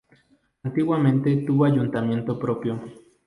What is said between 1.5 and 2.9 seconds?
ayuntamiento propio.